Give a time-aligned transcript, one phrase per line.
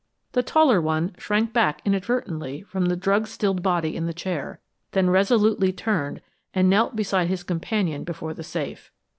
[0.31, 4.59] The taller one shrank back inadvertently from the drug stilled body in the chair,
[4.93, 6.21] then resolutely turned
[6.55, 8.91] and knelt beside his companion before the safe.